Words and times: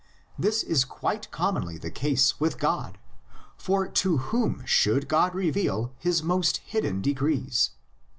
This 0.35 0.63
is 0.63 0.83
quite 0.83 1.29
commonly 1.29 1.77
the 1.77 1.91
case 1.91 2.39
with 2.39 2.57
God; 2.57 2.97
for 3.55 3.87
to 3.87 4.17
whom 4.17 4.65
should 4.65 5.07
God 5.07 5.35
reveal 5.35 5.93
his 5.99 6.23
most 6.23 6.57
hidden 6.65 7.03
decrees? 7.03 7.69